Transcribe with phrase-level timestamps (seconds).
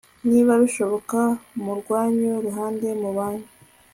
[0.29, 1.19] niba bishoboka
[1.63, 3.45] mu rwanyu ruhande mubane